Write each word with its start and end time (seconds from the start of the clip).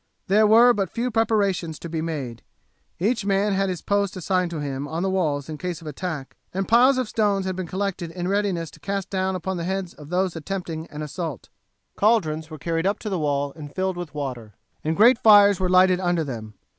There 0.25 0.47
were 0.47 0.73
but 0.73 0.89
few 0.89 1.11
preparations 1.11 1.77
to 1.77 1.87
be 1.87 2.01
made. 2.01 2.41
Each 2.97 3.23
man 3.23 3.51
had 3.53 3.57
had 3.59 3.69
his 3.69 3.83
post 3.83 4.17
assigned 4.17 4.49
to 4.49 4.59
him 4.59 4.87
on 4.87 5.03
the 5.03 5.11
walls 5.11 5.47
in 5.47 5.59
case 5.59 5.79
of 5.79 5.85
an 5.85 5.91
attack, 5.91 6.35
and 6.55 6.67
piles 6.67 6.97
of 6.97 7.07
stones 7.07 7.45
had 7.45 7.55
been 7.55 7.67
collected 7.67 8.09
in 8.09 8.27
readiness 8.27 8.71
to 8.71 8.79
cast 8.79 9.11
down 9.11 9.35
upon 9.35 9.57
the 9.57 9.63
heads 9.63 9.93
of 9.93 10.09
those 10.09 10.35
attempting 10.35 10.87
an 10.87 11.03
assault. 11.03 11.49
Cauldrons 11.97 12.49
were 12.49 12.57
carried 12.57 12.87
up 12.87 12.97
to 12.97 13.09
the 13.09 13.19
walls 13.19 13.53
and 13.55 13.75
filled 13.75 13.95
with 13.95 14.15
water, 14.15 14.55
and 14.83 14.97
great 14.97 15.19
fires 15.19 15.59
were 15.59 15.69
lighted 15.69 15.99
under 15.99 16.23
them. 16.23 16.55